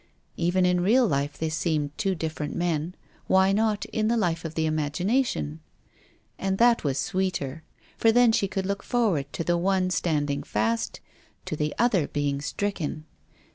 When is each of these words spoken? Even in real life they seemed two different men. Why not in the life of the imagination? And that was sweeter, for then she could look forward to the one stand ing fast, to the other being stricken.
Even 0.35 0.65
in 0.65 0.81
real 0.81 1.07
life 1.07 1.37
they 1.37 1.49
seemed 1.49 1.95
two 1.95 2.15
different 2.15 2.55
men. 2.55 2.95
Why 3.27 3.51
not 3.51 3.85
in 3.85 4.07
the 4.07 4.17
life 4.17 4.43
of 4.43 4.55
the 4.55 4.65
imagination? 4.65 5.59
And 6.39 6.57
that 6.57 6.83
was 6.83 6.97
sweeter, 6.97 7.61
for 7.97 8.11
then 8.11 8.31
she 8.31 8.47
could 8.47 8.65
look 8.65 8.81
forward 8.81 9.31
to 9.33 9.43
the 9.43 9.59
one 9.59 9.91
stand 9.91 10.31
ing 10.31 10.41
fast, 10.41 11.01
to 11.45 11.55
the 11.55 11.75
other 11.77 12.07
being 12.07 12.41
stricken. 12.41 13.05